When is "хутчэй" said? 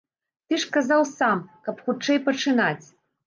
1.89-2.19